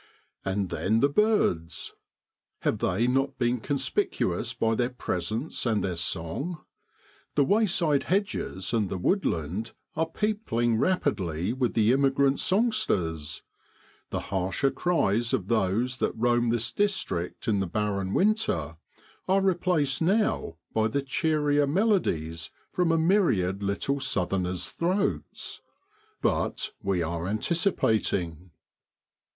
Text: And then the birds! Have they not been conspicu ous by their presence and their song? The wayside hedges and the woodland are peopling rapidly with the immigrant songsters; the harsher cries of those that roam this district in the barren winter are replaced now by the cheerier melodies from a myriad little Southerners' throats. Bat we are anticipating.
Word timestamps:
And 0.43 0.69
then 0.71 0.99
the 1.01 1.09
birds! 1.09 1.93
Have 2.61 2.79
they 2.79 3.05
not 3.05 3.37
been 3.37 3.61
conspicu 3.61 4.35
ous 4.35 4.51
by 4.51 4.73
their 4.73 4.89
presence 4.89 5.63
and 5.63 5.83
their 5.83 5.95
song? 5.95 6.57
The 7.35 7.43
wayside 7.45 8.05
hedges 8.05 8.73
and 8.73 8.89
the 8.89 8.97
woodland 8.97 9.73
are 9.95 10.07
peopling 10.07 10.77
rapidly 10.77 11.53
with 11.53 11.75
the 11.75 11.91
immigrant 11.91 12.39
songsters; 12.39 13.43
the 14.09 14.21
harsher 14.31 14.71
cries 14.71 15.33
of 15.35 15.49
those 15.49 15.99
that 15.99 16.17
roam 16.17 16.49
this 16.49 16.71
district 16.71 17.47
in 17.47 17.59
the 17.59 17.67
barren 17.67 18.15
winter 18.15 18.77
are 19.27 19.41
replaced 19.41 20.01
now 20.01 20.57
by 20.73 20.87
the 20.87 21.03
cheerier 21.03 21.67
melodies 21.67 22.49
from 22.73 22.91
a 22.91 22.97
myriad 22.97 23.61
little 23.61 23.99
Southerners' 23.99 24.67
throats. 24.67 25.61
Bat 26.23 26.71
we 26.81 27.03
are 27.03 27.27
anticipating. 27.27 28.49